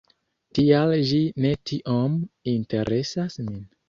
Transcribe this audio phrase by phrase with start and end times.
[0.59, 2.15] Tial ĝi ne tiom
[2.53, 3.61] interesas min.